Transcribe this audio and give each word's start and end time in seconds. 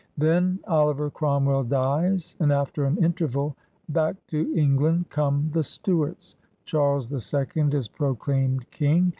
Then 0.17 0.59
Oliver 0.67 1.11
Cromwell 1.11 1.63
dies; 1.63 2.35
and, 2.39 2.51
after 2.51 2.85
an 2.85 2.97
interval, 3.03 3.55
back 3.89 4.15
to 4.29 4.51
England 4.57 5.11
come 5.11 5.51
the 5.53 5.63
Stuarts. 5.63 6.35
Charles 6.65 7.11
11 7.11 7.71
is 7.73 7.87
proclaimed 7.87 8.71
King. 8.71 9.09